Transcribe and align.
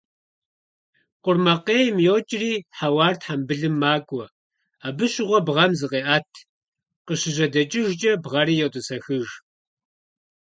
Къурмакъейм 1.23 1.97
йокӀри 2.07 2.53
хьэуар 2.77 3.15
тхъэмбылым 3.19 3.75
макӀуэ, 3.81 4.25
абы 4.87 5.05
щыгъуэ 5.11 5.39
бгъэм 5.45 5.71
зыкъеӀэт, 5.79 6.29
къыщыжьэдэкӀыжкӀэ 7.05 8.11
бгъэри 8.23 8.55
йотӀысэхыж. 8.61 9.27